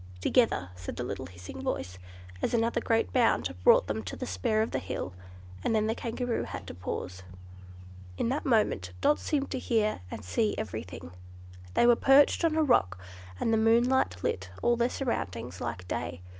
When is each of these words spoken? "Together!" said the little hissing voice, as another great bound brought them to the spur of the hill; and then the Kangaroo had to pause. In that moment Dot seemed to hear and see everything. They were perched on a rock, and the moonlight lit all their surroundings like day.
"Together!" 0.19 0.69
said 0.73 0.95
the 0.95 1.03
little 1.03 1.27
hissing 1.27 1.61
voice, 1.61 1.99
as 2.41 2.55
another 2.55 2.81
great 2.81 3.13
bound 3.13 3.53
brought 3.63 3.85
them 3.85 4.01
to 4.01 4.15
the 4.15 4.25
spur 4.25 4.63
of 4.63 4.71
the 4.71 4.79
hill; 4.79 5.13
and 5.63 5.75
then 5.75 5.85
the 5.85 5.93
Kangaroo 5.93 6.41
had 6.45 6.65
to 6.65 6.73
pause. 6.73 7.21
In 8.17 8.27
that 8.29 8.43
moment 8.43 8.93
Dot 8.99 9.19
seemed 9.19 9.51
to 9.51 9.59
hear 9.59 10.01
and 10.09 10.25
see 10.25 10.55
everything. 10.57 11.11
They 11.75 11.85
were 11.85 11.95
perched 11.95 12.43
on 12.43 12.55
a 12.55 12.63
rock, 12.63 12.97
and 13.39 13.53
the 13.53 13.57
moonlight 13.57 14.23
lit 14.23 14.49
all 14.63 14.75
their 14.75 14.89
surroundings 14.89 15.61
like 15.61 15.87
day. 15.87 16.21